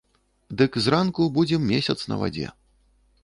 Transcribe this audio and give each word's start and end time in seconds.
Дык 0.61 0.77
зранку 0.85 1.27
будзем 1.37 1.69
месяц 1.73 1.97
на 2.13 2.19
вадзе. 2.25 2.47